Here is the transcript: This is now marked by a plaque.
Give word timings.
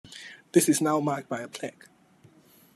This 0.53 0.67
is 0.67 0.81
now 0.81 0.99
marked 0.99 1.29
by 1.29 1.41
a 1.41 1.47
plaque. 1.47 1.87